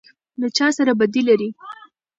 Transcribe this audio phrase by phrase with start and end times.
[0.41, 1.49] _له چا سره بدي لری؟